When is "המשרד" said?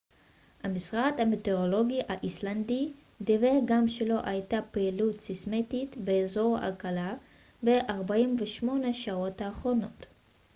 0.63-1.11